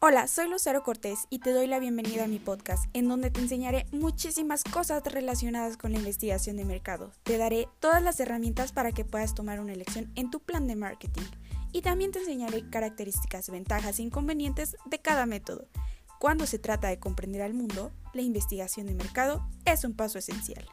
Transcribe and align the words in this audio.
Hola, 0.00 0.28
soy 0.28 0.48
Lucero 0.48 0.84
Cortés 0.84 1.26
y 1.28 1.40
te 1.40 1.50
doy 1.50 1.66
la 1.66 1.80
bienvenida 1.80 2.22
a 2.22 2.28
mi 2.28 2.38
podcast, 2.38 2.84
en 2.92 3.08
donde 3.08 3.32
te 3.32 3.40
enseñaré 3.40 3.84
muchísimas 3.90 4.62
cosas 4.62 5.02
relacionadas 5.02 5.76
con 5.76 5.90
la 5.90 5.98
investigación 5.98 6.56
de 6.56 6.64
mercado. 6.64 7.10
Te 7.24 7.36
daré 7.36 7.66
todas 7.80 8.00
las 8.00 8.20
herramientas 8.20 8.70
para 8.70 8.92
que 8.92 9.04
puedas 9.04 9.34
tomar 9.34 9.58
una 9.58 9.72
elección 9.72 10.12
en 10.14 10.30
tu 10.30 10.38
plan 10.38 10.68
de 10.68 10.76
marketing. 10.76 11.24
Y 11.72 11.82
también 11.82 12.12
te 12.12 12.20
enseñaré 12.20 12.70
características, 12.70 13.50
ventajas 13.50 13.98
e 13.98 14.02
inconvenientes 14.02 14.76
de 14.86 15.00
cada 15.00 15.26
método. 15.26 15.66
Cuando 16.20 16.46
se 16.46 16.60
trata 16.60 16.86
de 16.86 17.00
comprender 17.00 17.42
al 17.42 17.54
mundo, 17.54 17.90
la 18.14 18.22
investigación 18.22 18.86
de 18.86 18.94
mercado 18.94 19.48
es 19.64 19.82
un 19.82 19.94
paso 19.94 20.16
esencial. 20.20 20.64